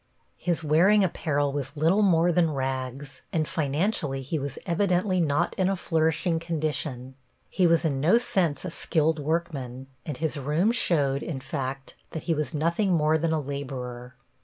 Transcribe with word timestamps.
His 0.39 0.63
wearing 0.63 1.03
apparel 1.03 1.51
was 1.51 1.77
little 1.77 2.01
more 2.01 2.31
than 2.31 2.49
rags, 2.55 3.21
and 3.31 3.47
financially 3.47 4.23
he 4.23 4.39
was 4.39 4.57
evidently 4.65 5.21
not 5.21 5.53
in 5.59 5.69
a 5.69 5.75
flourishing 5.75 6.39
condition. 6.39 7.13
He 7.51 7.67
was 7.67 7.85
in 7.85 7.99
no 8.01 8.17
sense 8.17 8.65
a 8.65 8.71
skilled 8.71 9.19
workman, 9.19 9.85
and 10.03 10.17
his 10.17 10.37
room 10.37 10.71
showed, 10.71 11.21
in 11.21 11.39
fact, 11.39 11.93
that 12.13 12.23
he 12.23 12.33
was 12.33 12.51
nothing 12.51 12.91
more 12.93 13.19
than 13.19 13.31
a 13.31 13.39
laborer. 13.39 14.15